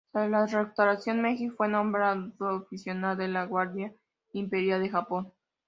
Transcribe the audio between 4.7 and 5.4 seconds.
de Japón.